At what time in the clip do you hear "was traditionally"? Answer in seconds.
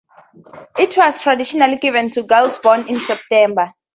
0.97-1.77